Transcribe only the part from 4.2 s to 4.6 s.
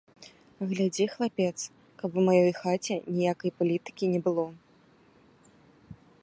было!